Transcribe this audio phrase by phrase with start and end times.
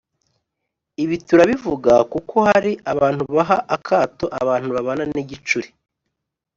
[1.03, 5.69] Ibi turabivuga kuko hari abantu baha akato abantu babana n’igicuri